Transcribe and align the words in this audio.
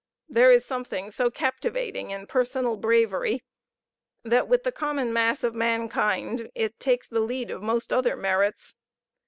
There 0.27 0.51
is 0.51 0.65
something 0.65 1.11
so 1.11 1.29
captivating 1.29 2.09
in 2.09 2.25
personal 2.25 2.75
bravery 2.75 3.43
that, 4.23 4.47
with 4.47 4.63
the 4.63 4.71
common 4.71 5.13
mass 5.13 5.43
of 5.43 5.53
mankind, 5.53 6.49
it 6.55 6.79
takes 6.79 7.07
the 7.07 7.19
lead 7.19 7.51
of 7.51 7.61
most 7.61 7.93
other 7.93 8.17
merits. 8.17 8.73